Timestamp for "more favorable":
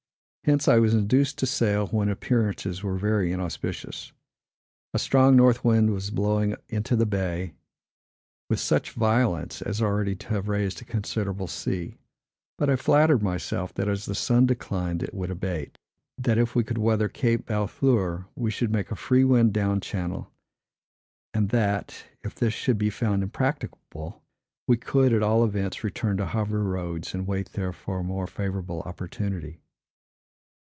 28.03-28.81